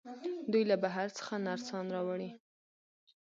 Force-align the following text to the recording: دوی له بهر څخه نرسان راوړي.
دوی 0.51 0.63
له 0.71 0.75
بهر 0.83 1.07
څخه 1.17 1.33
نرسان 1.47 1.85
راوړي. 1.95 2.29